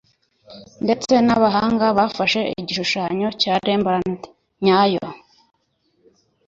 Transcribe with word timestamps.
ndetse 0.85 1.13
nabahanga 1.25 1.85
bafashe 1.97 2.41
igishushanyo 2.59 3.27
cya 3.41 3.53
rembrandt 3.67 4.21
nyayo 4.63 5.05